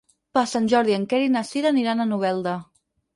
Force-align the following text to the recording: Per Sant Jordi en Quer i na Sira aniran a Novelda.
Per 0.35 0.41
Sant 0.51 0.69
Jordi 0.71 0.95
en 0.95 1.05
Quer 1.11 1.19
i 1.25 1.29
na 1.33 1.43
Sira 1.49 1.69
aniran 1.73 2.01
a 2.01 2.09
Novelda. 2.15 2.55